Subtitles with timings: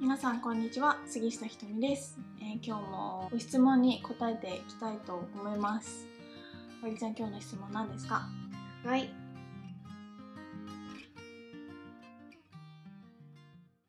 [0.00, 0.96] 皆さんこんにちは。
[1.06, 6.06] 杉下ひとみです、えー今日もご質問に答えていきたいと思います。
[6.82, 8.22] ありちゃん今日の質問何ですか？
[8.82, 9.12] はい。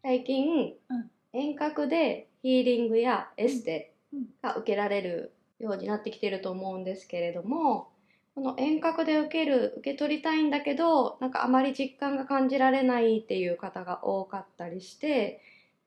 [0.03, 1.09] 最近、うん。
[1.31, 4.25] 遠隔でヒーリングやエステうん。
[4.41, 7.87] が受けられるようになってきてると思うんですけれども、
[8.35, 15.41] この遠隔で受ける、受け取りたいんだけど、なんかあまり実感が感じられないっていう方が多かったりして、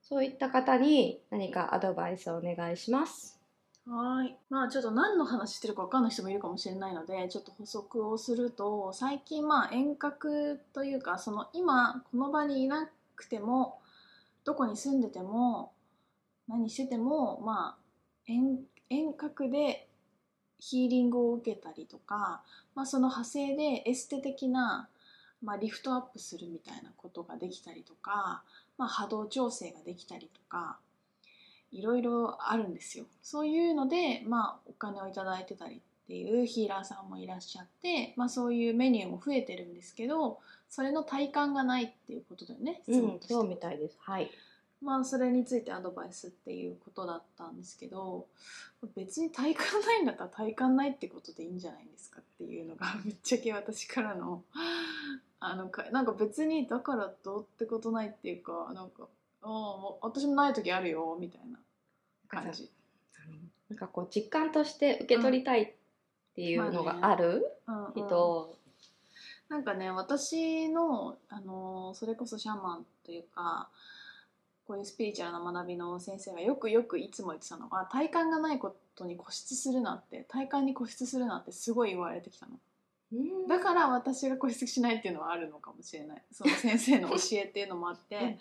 [0.06, 3.40] そういった方に何かアドバイスをお願いします。
[3.86, 13.80] はいまあちょっと何の話してるか分かんない人もいるかもしれないのでちょっと補足をすると最近まあ遠隔というかその今この場にいなくても
[14.44, 15.72] どこに住んでても
[16.48, 17.78] 何しててもまあ
[18.26, 19.86] 遠遠隔で
[20.58, 22.42] ヒーリングを受けたりとか、
[22.74, 24.88] まあ、その派生でエステ的な、
[25.42, 28.42] まあ、リフトアップするみたいなことができたりとか、
[28.78, 30.78] まあ、波動調整ができたりとか
[31.72, 33.04] いろいろあるんですよ。
[33.22, 43.96] そういうので、まあ、お金をいただいてたりっていうヒーラーさんもいらっしゃって、まあ、そういうメニューも増えてるんですけどそれの体感がないっていうことだよね質問としてはそうみたいです。
[44.00, 44.30] はい。
[44.82, 48.26] まあそれについてアドバイスっていうことだったんですけど
[48.94, 54.42] 別に体感ないんだったら体感ないってことでいいんじゃないですかっていうのがぶっちゃけ私からの
[55.46, 59.06] あのかなんか別にだからどうってことないっていうかなんか
[59.42, 61.58] ああ私もない時あるよみたいな
[62.28, 62.70] 感じ。
[63.68, 65.72] なんかこう実感として受け取りたいっ
[66.34, 67.44] ていうのがある
[67.94, 68.56] 人、
[69.48, 73.68] なんかね私の、あのーそれこそシャーマンというか
[74.66, 82.52] こういうスピリチュアルな学びの先生がよくよくいつも言ってたのが体感がないことに固執するなって体感に固執するなってすごい言われてきたの。
[82.52, 82.58] うん
[83.48, 86.22] だから私が固執しないっていうのはあるのかもしれない。
[86.32, 88.38] その先生の教えっていうのもあって、うん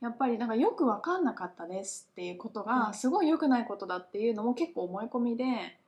[0.00, 2.66] やっぱりなんかよく分かんなかったですっていうことうん。
[2.66, 5.78] がすごい良くないことだっていうのも結構思い込みで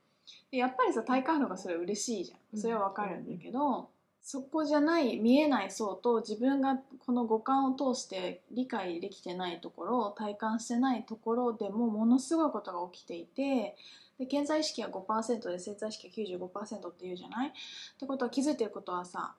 [0.49, 2.59] でやっぱりさ体感のがそれは嬉しいじゃん。
[2.59, 3.89] それは分かるんだけど、
[4.27, 13.77] そこじゃない見えない層と自分がこの五感を通して理解できてないところ体感してないところでもものすごいことが起きていて
[14.19, 17.49] で潜在意識は5%で潜在意識は95%っていうじゃない？
[17.49, 17.51] っ
[17.99, 19.35] てことは気づいてることはさ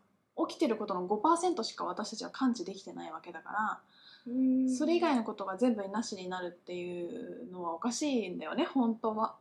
[0.49, 3.81] 起きてることの5%しか私たちは感知できてないわけだから
[4.27, 4.71] うん。
[4.71, 9.37] それ以外のことが全部なしになるっていうのはおかしいんだよね本当は。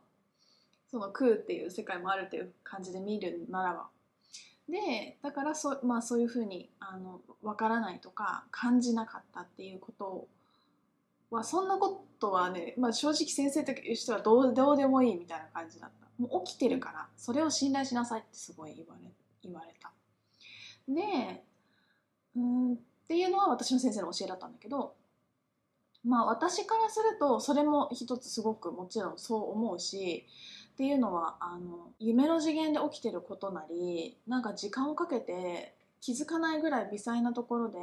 [0.90, 3.88] その空っていう世界もあるっていう感じで見るならば。
[4.68, 10.26] でだからそ,、まあ、そういうふうにあの分からないとか感じなかったっていうこと
[11.30, 16.08] はそんなことはね、まあ、正直先生としてはどうどうでもいいみたいな感じだった。
[16.18, 19.10] もう起きてるからそれを信頼しなさいってすごい言われ
[19.42, 19.92] 言われた。
[20.88, 21.44] で
[22.36, 24.94] うーんっていうのは私の先生の教えだったんだけど
[26.04, 30.26] まあ私からするとそれも一つすごくもちろんそう思うし
[30.72, 37.78] っていうのはあの夢の次元で起きてることなりなんか時間をかけて気づかないぐらい微細なところで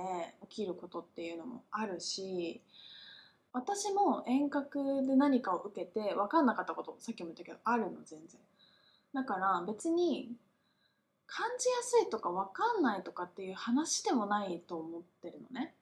[0.50, 2.62] 起きることっていうのもあるし
[3.56, 8.42] 私も遠隔で何かを受けて分かんなかったことさっきも言ったけどあるの全然。
[9.14, 10.30] だから別に
[11.26, 15.74] 感じやすいとか分かんないとかっていう話でもないと思ってるのね。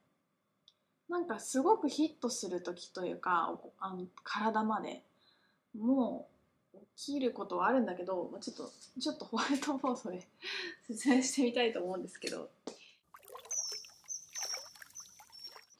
[1.08, 5.02] なんかすごくヒットする時というかあの体まで。
[5.76, 6.28] も
[6.72, 8.70] う起きることはあるんだけどちょっと
[9.00, 10.24] ちょっと ホワイトボードで
[10.86, 12.48] 説明してみたいと思うんですけど。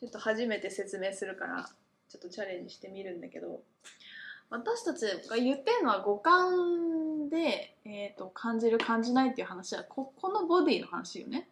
[0.01, 1.71] ちょっと初めて説明するから。
[2.15, 3.61] ちょっとチャレンジしてみるんだけど
[4.49, 11.49] 私たちが言ってるのは五感で、えー、と感じる感じないっていう話はここのボディの話よね。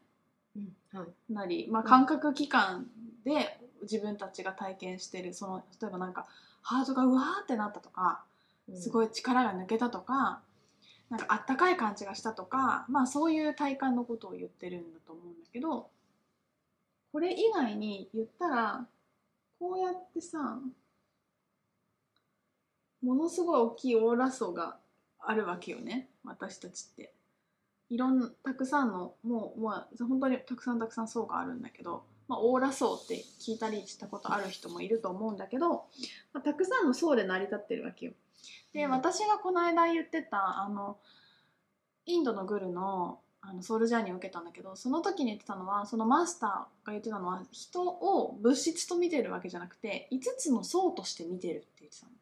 [0.56, 1.32] うんはい。
[1.32, 2.86] なり、まあ、感覚器官
[3.24, 6.26] で自分たちが体験してるその例えばなんか
[6.60, 8.22] ハートがうわーってなったとか
[8.76, 10.42] すごい、い力が抜けたとか
[11.10, 15.88] なんかあったかい感じがしたとか、まあ、そういう体感のことを言ってるんだと思うんだけど
[17.12, 18.86] これ以外に言ったら
[19.62, 20.58] こうやってさ
[23.00, 24.76] ものすごい大きいオーラ層が
[25.20, 27.12] あるわけよね私たちって。
[27.88, 35.68] いろんたくさんのもう、まあ、本当にたくさんたくさん層があるんだけど、まあ、オーラ層って聞いたりしたことある人もいると思うんだけど、
[36.32, 38.12] まあ、たくさんの層で成り立ってるわけよ。
[38.72, 40.96] で、うん私がこの間言ってたあの
[42.06, 52.12] インドのグルのあのソウルジャーニーを受けたんだけどその時に言ってたのはそのマスターが言ってたのは人を物質と見てるわけじゃなくて5つの層として見てるって言ってたの。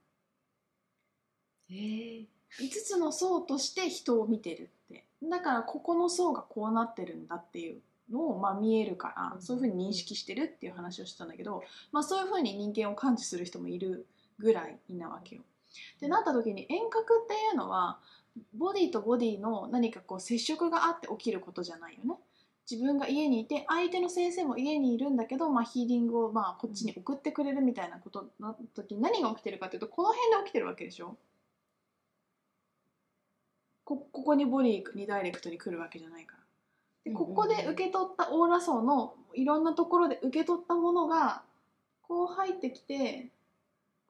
[1.71, 7.81] えー5つの層として人を見てるってだからここの層がこうなってるんだっていう
[8.11, 11.63] のをまあ見えるからうんそういうふうに認識してるっていう話をしてたんだけど、
[11.93, 14.07] まあ、そういうふうに人間を感知する人もいる
[14.39, 15.43] ぐらいなわけよ。
[16.01, 18.01] でなった時に遠隔っていうのは
[18.55, 22.19] ボディとボディの何かこう接触があって起きることじゃないよね。
[22.71, 31.17] 自分が家にいて相手の先生も家にいるんだけど、まあ、ヒーリングをまあこっちに送ってくれるみたいなことになった時に何が起きてるかっていうとこの辺で起きてるわけでしょ
[33.85, 36.41] こここにボディにダイレクトに来るわけじゃないから。
[37.05, 41.43] でここで受け取ったオーラ層のいろんなところで受け取ったものが
[42.03, 43.31] こう入ってきて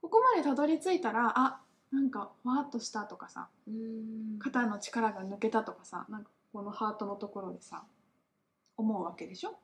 [0.03, 1.61] ここまでたどり着いたらあ
[1.93, 4.39] なんかふわっとしたとかさうん。
[4.39, 7.83] 肩の力が抜けたとかさなんかこのハートのところでさ
[8.77, 9.51] 思うわけでしょ？
[9.51, 9.55] っ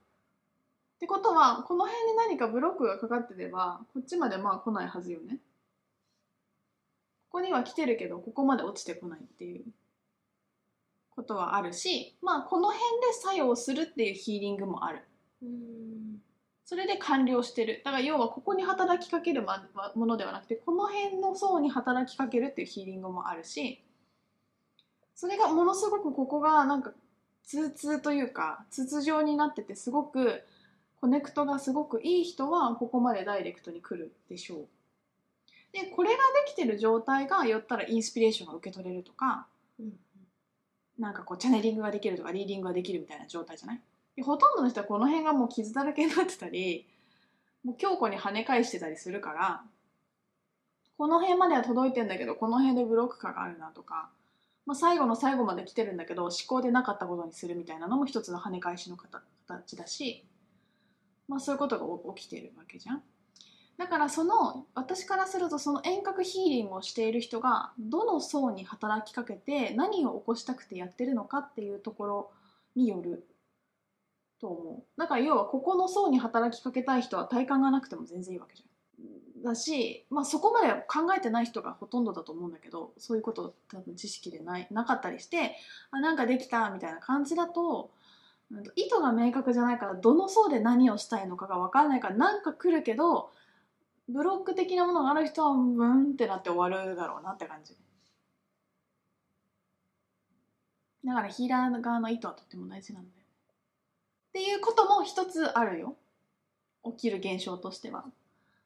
[1.01, 5.39] てことはこの辺に何かブロックがかかってればこっちまでまあ来ないはずよね。
[7.31, 9.65] ここには来てるけどここまで落ちてこないっていう。
[11.11, 15.01] ことはあるしまあこの辺で作用するっていうヒーリングもある。
[15.43, 16.23] うん
[16.69, 17.81] それで完了してる。
[17.85, 19.47] だから要はここに働きかける
[19.95, 23.81] ものではなくてこの辺の層に働きかけるっていうヒーリングもあるし
[25.15, 26.93] それがものすごくここがなんか
[27.45, 30.43] 通通というか筒状になっててすごく
[31.01, 34.67] コネクトがすごくいい人はここまでダイレクトに来るでしょう。
[35.73, 39.47] でこれができてる状態が言ったらインスピレーションが受け取れるとか
[39.79, 39.93] うん
[40.99, 43.77] なんかこうチャネリングができるとかリーディングができるみたいな状態じゃない？
[43.77, 43.83] で
[44.23, 46.87] ほとんどの人はこの辺がもう傷だらけになってたり
[47.65, 49.63] もう強固に跳ね返してたりするから
[50.97, 54.09] この辺までは届いてんだけどこの辺でブロック感があるなとか、
[54.65, 60.25] まあ、最後の最後まで来てるんだけど思考でなかったことにするみたいなのも一つの跳ね返しの形だし、
[61.29, 63.03] まあ、そういうことが起きてるわけじゃん。
[63.77, 72.31] だからその私からするとその遠隔ヒーリングをしている人がどの層に働きかけて何を起こしたくてやってるのかっていうところ
[72.75, 73.27] による
[74.41, 75.01] と思う。
[75.01, 78.69] だから要はここの層に働きかけたい人は体感がなくても全然いいわけじゃん。
[79.43, 85.57] だし、まあ、そこまで考えてない人がほとんどだと思うんだけどそういうこと多分知識でないなかったりして
[85.91, 87.91] あなんかできたみたいな感じだと
[88.75, 93.31] 意図が明確じゃないからどの層で何をしたいのかが分からないからなんか来るけど
[94.09, 97.77] ブロック的なものがある人はブンってなって終わるだろうなって感じ。
[101.05, 103.16] だからヒーラー側の意図はとっても大事なんだ。
[104.37, 105.97] っていうことも一つあるよ。
[106.85, 108.05] 起きる現象としては。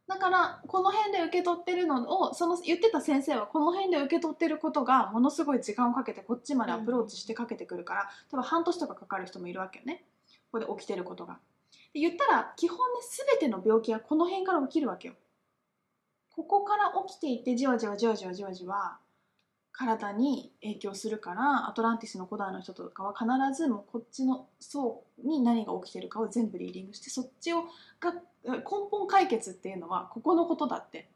[0.08, 10.02] だからこの辺で受け取ってるのをその言ってた先生はこの辺で受け取ってることがものすごい時間をかけてこっちまでアプローチしてかけてくるから、多分半年とかかかる人もいるわけよね。
[10.50, 11.38] ここで起きてることが。
[11.94, 12.82] で言ったら基本ね
[13.38, 15.14] 全ての病気はこの辺から起きるわけよ。
[16.34, 18.98] ここから起きていってじわじわじわじわじわじわ
[19.80, 27.62] 体に影響するからアトランティスの古代の人とかは必ずもうこっちの層に何が起きてるかを全部リーディングしてそっちを
[27.98, 28.12] が
[28.44, 28.60] 根
[28.90, 31.08] 本解決っていうのはここのことだって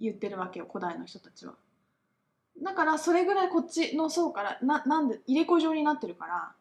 [0.00, 1.52] 言ってるわけよ古代の人たちは。
[2.62, 6.52] だからそれぐらいこっちの層からななんで入れ子状になってるから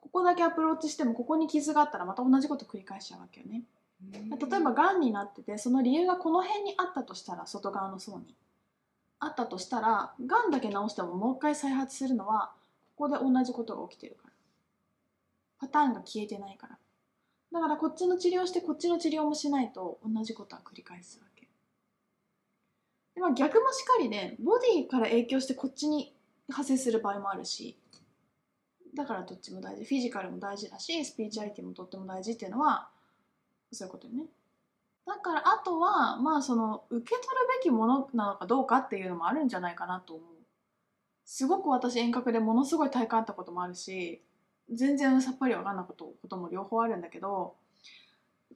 [0.00, 3.62] ここだけアプローチしてもここに傷があったらまた同じこと繰り返しちゃうわけよね。
[4.10, 8.34] 例えばがんになっててその理由がこの辺にあったとしたら外側の層に
[9.24, 12.52] あったとしたらがんだけ治してももう一回再発するのは
[12.96, 14.32] ここで同じことが起きてるから。
[15.60, 16.78] パターンが消えてないから。
[17.52, 21.46] だからこっちの治療してこっちの治療もしないと同じことは繰り返すわけ。
[23.14, 26.12] で、まあ、逆もしかりでボディから影響してこっちに
[26.48, 27.78] 派生する場合もあるし
[28.94, 29.84] だからどっちも大事。
[29.84, 32.88] フィジカルも大事だしスピリチュアリティもとっても大事っていうのは
[33.70, 34.24] そういうことよね。
[35.06, 40.26] だからあとはまあその受け取るべきものなのかどうかっていうのもあるんじゃないかなと思う。
[41.24, 44.22] すごく私遠隔でものすごい体感あったこともあるし
[44.70, 47.54] 全然さっぱり分かんないことことも両方あるんだけど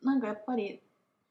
[0.02, 0.80] なんかやっぱり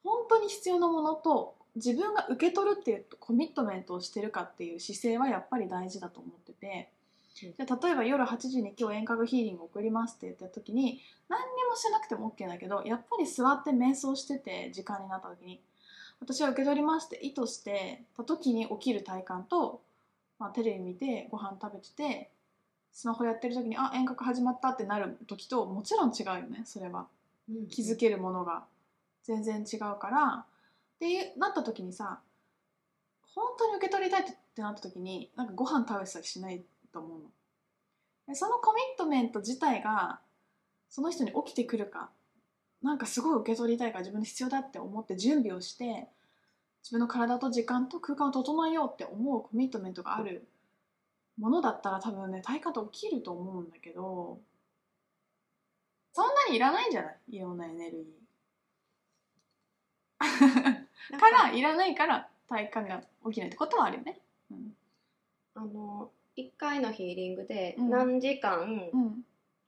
[0.03, 6.89] 本当に必要なものと自分が受け取るっていうコミットメントをしてるかっていう姿勢はやっぱり大事だと思ってて
[7.36, 15.62] じゃあ例えば夜8時に今日遠隔ヒーリング送りますって言った時に何にもしなくても OK だけどやっぱり座って瞑想してて時間になった時に
[16.22, 19.82] 私は受け取りますって意図してた時に起きる体感と、
[20.39, 22.32] まあ、テレビ見てご飯食べてて
[22.94, 27.08] スマホやってる時にあ遠隔始まったってなる時ともちろん違うよねそれは。
[27.70, 28.63] 気づけるものが。
[29.24, 30.46] 全然違うから。
[30.96, 32.20] ってなった時にさ
[33.34, 34.25] 本当に受け取りたいっ
[34.56, 36.63] てなった時になんかご飯食べてたりしない
[36.96, 37.25] と思うの。
[38.28, 40.20] でそのコミットメント自体が
[40.90, 42.10] その人に起きてくるか
[42.82, 46.08] なんかすごい受け取りたいから自分で必要だって思って準備をして
[46.82, 50.48] 自分の体と時間と空間を整えようって思うコミットメントがある
[51.38, 54.40] ものだったら多分ね体感と起きると思うんだけど
[56.14, 57.18] そんなにいらないんじゃない？
[57.28, 58.25] いろんなエネルギー。
[61.20, 64.22] からいらないから体感が起きないってことはあるよね。
[64.50, 64.78] うん。
[65.56, 67.89] あの1回のヒーリングでうん。
[67.89, 69.24] 何時間、うん。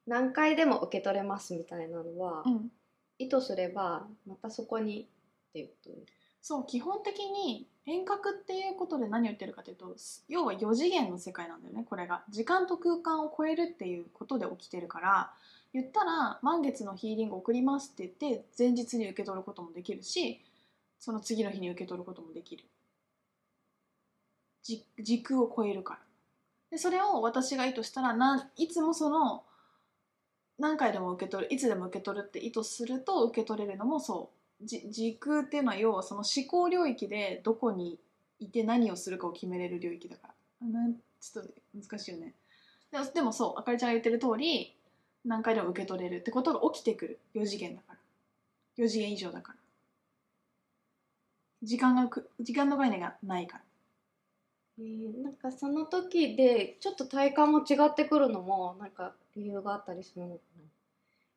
[0.05, 2.71] 何回でも受け取れますみたいなのは、うん、
[3.19, 5.09] 意図すればまたそこに
[5.49, 6.13] っていうことです。
[6.41, 9.95] そう基本的に遠隔っていうことで何を言ってるかというと
[10.29, 12.23] 要は4次元の世界なんだよねこれが。
[12.29, 15.33] 時間と空間を超えるっていうことで起きてるから
[15.73, 20.41] 言ったら満月のヒーリング送りますって言って前日に受け取ることもできるし
[20.99, 22.63] その次の日に受け取ることもできる。
[24.63, 25.99] じ時空を超えるから
[26.71, 29.43] でそれを私が意図したらないつもその
[30.59, 34.65] 何回でも受け取るいつでも受け取るって意図すると受け取れるのもそう。
[34.65, 37.99] じ時空っていうのは要はその思考領域でどこに
[38.39, 40.29] いて何をするかを決めれる領域だか
[40.61, 40.67] ら。
[40.67, 40.89] な
[41.21, 42.33] ちょっと難しいよね。
[42.91, 44.75] でもでもそうあかりちゃんが言ってる通り
[45.25, 47.19] 何回でも受け取れるってことが起きてくる。
[47.35, 48.83] 4次元だから。
[48.83, 49.59] 4次元以上だから。
[51.61, 53.63] 時間がく時間の概念がないから。
[54.79, 60.63] えーなんかその時でちょっと体感も違ってくるのもなんか理由があったりするのかな。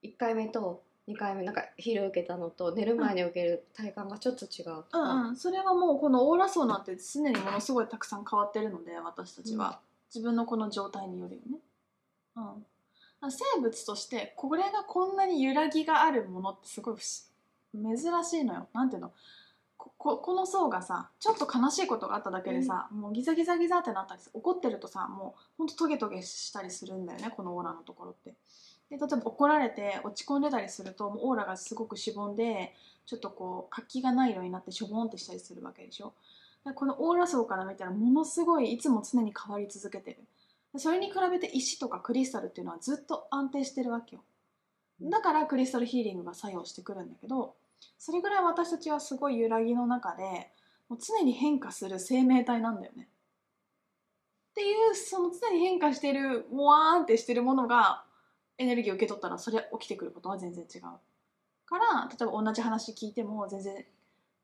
[0.02, 5.28] 1回目と2回目なんか昼受けたのと寝る前に受ける体感がちょっと違うとか、うん。
[5.28, 9.80] うん、それはもうこのオーラ層なんて常にものすごいたくさん変わってるので私たちは、
[10.14, 11.58] 自分のこの状態によるよね、
[13.22, 18.68] うん、生物としてこれがこんなに揺らぎがあるものってすごい珍しいのよ。
[18.72, 19.12] なんていうの？
[19.80, 28.34] こここの層がさちょっと悲しいことがあっただけでさ、もうギザギザギザってなったり怒ってるとさもうほんとトゲトゲしたりするんだよねこのオーラのところって。
[28.90, 32.74] で例えば怒られて落ち込んでたりするともうオーラがすごくしぼんで
[33.06, 36.12] ちょっとこう活気がない色になってしょぼんってしたりするわけでしょ。
[36.66, 40.18] でこのオーラ層から見たらものすごいいつも常に変わり続けてる。
[40.74, 44.22] でそれに比べて石とかクリスタルっていうのはずっと安定してるわけよ。
[45.02, 47.54] だからクリスタルヒーリングが作用してくるんだけど
[47.98, 50.50] それぐらい私たちはすごい揺らぎの中で
[50.88, 53.08] もう常に変化する生命体なんだよね。
[54.50, 58.04] っていうその常に変化してるもわーんってしてるものが
[58.58, 60.82] エネルギーを受け取ったらそれ起きてくることは全然違う。
[60.82, 63.84] から例えば同じ話聞いても全然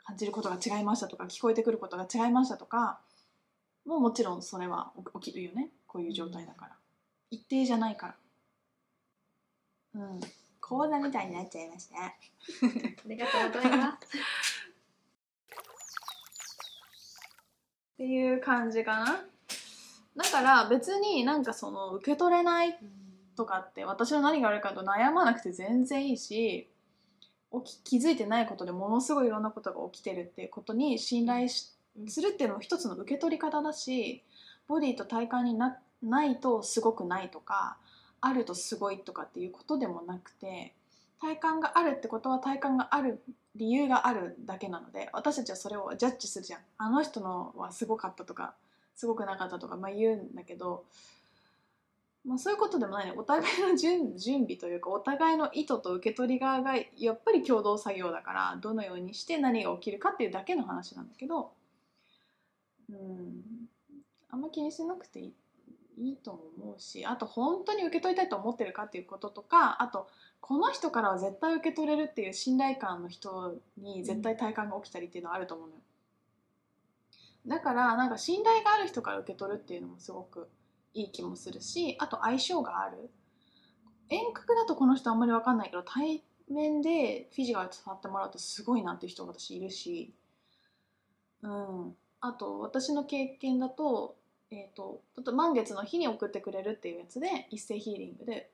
[0.04, 3.00] 感じることが違いましたとか聞こえてくることが違いましたとか
[3.84, 5.70] もうもちろんそれは起きるよね。
[5.86, 6.76] こういう状態だから。
[7.30, 8.14] 一定じゃないか
[9.94, 10.00] ら。
[10.02, 10.20] うん
[10.68, 11.96] 講座みたいになっちゃいました。
[12.06, 12.12] あ
[13.06, 14.18] りがとうございます。
[17.94, 19.24] っていう感じかな。
[20.16, 22.76] だから別になんかその受け取れない
[23.36, 26.68] とかって私の何が悪いかと悩まなくて全然いいし
[27.64, 31.76] 起き気づいてないことでものすごいいろんなことが起きてるっていうことに信頼す
[32.20, 34.24] るっていうのも一つの受け取り方だし
[34.66, 37.76] ボディと体感になないとすごくないとか
[38.20, 40.72] あるとすごいとかっていうことでもなくて
[41.20, 43.22] 体感があるってことは体感がある
[43.54, 46.60] 理由があるだけなので私たちはそれをジャッジするじゃん。
[46.78, 48.54] あの人のはすごかったとか
[48.94, 50.84] すごくなかったとか、まあ、言うんだけど、
[52.24, 53.14] まあ、そういうことでもないね。
[53.16, 61.50] お互いの準準備というかお互いの意図と受け取り側がやっぱり共同作業だからどのようにして何が起きるかっていうだけの話なんだけど
[62.90, 63.42] うん。
[64.30, 65.32] あんま気にしなくていい。
[65.98, 70.08] いいとも思うしあと本当に受け取りたいと思ってるかっていうこととかあと
[70.40, 75.80] この人からは絶対受け取れるっていう信頼感の人に絶対体感が起きたりっていうのはあると思うのよ。
[77.46, 80.48] だからなんか信頼がある人から受け取るっていうのもすごく
[80.94, 83.10] いい気もするしあと相性がある。
[84.08, 90.12] 遠隔だとこの人あんまり分かんないけど対面でフィジカル触ってもらうとすごいなっていう人私いるし。
[91.42, 91.96] うん。
[92.20, 94.16] あと私の経験だと,、
[94.50, 98.48] えー、とちょっと満月の日に送ってくれるっていうやつで一斉ヒーリングで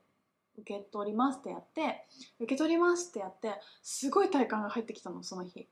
[0.58, 2.04] 受け取りますってやって
[2.40, 5.66] 受け取りますってやってすごい体感が入ってきたのその日。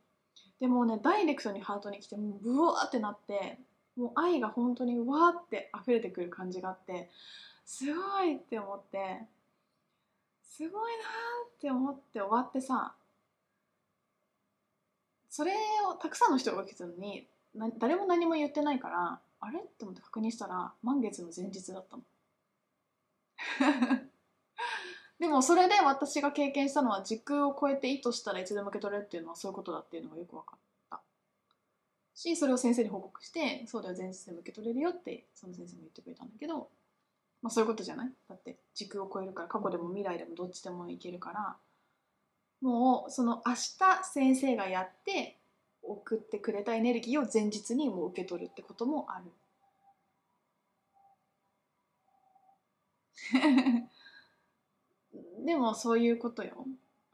[0.61, 3.59] でもねダイレクトにハートに来てもうブワーってなって
[3.97, 7.09] もう愛が本当にわーって溢れてくる感じがあって
[7.65, 9.23] すごいって思って
[10.43, 10.99] すごいな
[11.47, 12.93] って思って終わってさ
[15.31, 15.53] それ
[15.91, 17.27] をたくさんの人が受けてたのに
[17.79, 19.61] 誰も何も言ってないからあれ？
[19.61, 22.03] って思って確認したら満月の前日だったの。
[25.19, 30.59] でもそれで私が経験したのは時空を超えて意図したらいつでも受け取れるっていうのはそういうことだっていうのがよく分かっ
[30.91, 31.01] た。
[32.15, 36.71] しそれを先生に報告してそうだよ前日でも受け取れるよってその先生も言ってくれたんだけど
[37.41, 38.13] まあそういうことじゃない？
[38.29, 41.57] だって時空を超えるから過去でも未来でもどっちでもいけるから
[42.61, 45.40] もうその明日先生がやって
[45.83, 49.25] 送ってくれたエネルギーを前日にもう受け取るってこともある。
[55.45, 56.67] でもそういうことよ。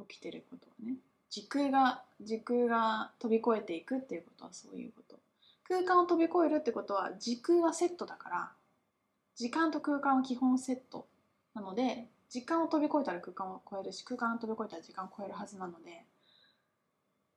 [0.09, 0.97] 起きてることはね。
[1.31, 5.19] 時空が時空が飛び越えていくっていうことはそういうこと。
[5.65, 8.53] 空間を飛び越えるってことは時空はセットだから。
[9.35, 11.07] 時間と空間は基本セット。
[11.55, 16.05] なので時間を飛び越えたら空間を超えるし空間を飛び越えたら時間を超えるはずなので。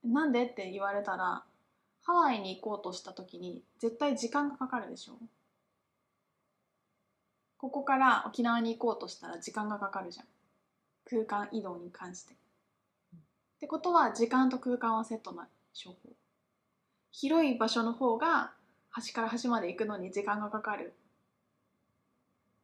[0.03, 0.44] なんで？
[0.46, 1.44] って言われたら
[2.03, 5.13] ハワイに行こうとした時に絶対時間がかかるでしょ？
[7.58, 10.25] ここから沖縄に行こうとしたら時間がかかるじゃん。
[11.10, 12.34] 空間移動に関して。
[12.34, 12.38] っ
[13.60, 15.98] てことは時間と空間はセットな証拠
[17.12, 18.53] 広い場所の方が
[18.89, 20.94] 端から端まで行くのに時間がかかる。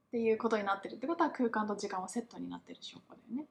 [0.07, 0.93] っていうことになってる。
[0.93, 3.45] ってことは空間と時間はセットになってる証拠だよ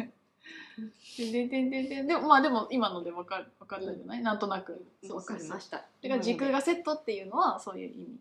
[0.00, 0.12] ね。
[1.18, 4.84] ででででででもまあでも今ので分かる分かったんじゃない、なんとなく。
[5.08, 5.78] わかりました。
[5.78, 8.20] だから時空がセットっていうのはそういう意味。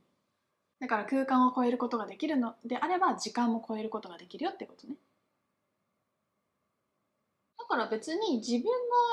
[0.79, 4.95] だから空間を超えることができるのであれば時間も超えることができるよってことね。
[7.59, 8.67] だから別に自分が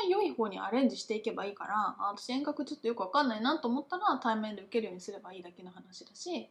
[0.08, 6.48] 良い方にアレンジしていけばいいからあ私遠隔ちょっとよく分かんないなと思ったら対面で受けるようにすればいいだけの話だし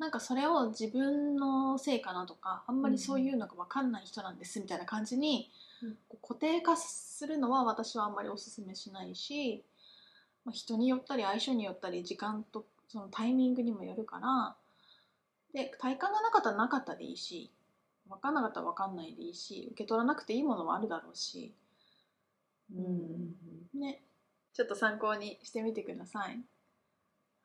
[0.00, 5.71] なんかそれを自分のせいかなとかあんまりそういうのが分かんない人なんですみたいな感じにうん
[6.20, 9.64] 固定化するのは私はあんまりおすすめしないし、
[10.44, 14.56] まあ、人によったり相性によったり時間とそのタイミングにもよるから
[15.54, 17.50] で体感がなかったらなかったでいいし
[18.08, 21.54] 分かんなかったら分かんないでいいし受け取らなくていいものもあるだろうし、
[22.74, 23.34] うん。
[23.80, 24.02] ね。
[24.54, 26.40] ちょっと参考にしてみてください。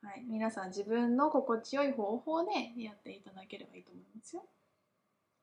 [0.04, 4.44] はい、皆さん自分の心地よい方法でやっていただければいいと思いますよ。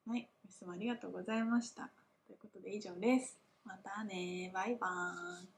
[0.07, 1.91] はい、いつもありがとうございました。
[2.35, 3.39] ということで以上です。
[3.65, 4.51] またね。
[4.53, 5.49] バイバーイ。